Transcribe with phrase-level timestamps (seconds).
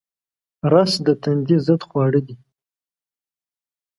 [0.71, 2.35] رس د تندې ضد خواړه دي